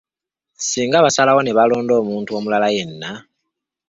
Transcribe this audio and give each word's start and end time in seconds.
Singa 0.69 1.03
basalawo 1.05 1.41
ne 1.43 1.51
balonda 1.57 1.93
omuntu 2.01 2.31
omulala 2.37 2.67
yenna. 2.75 3.11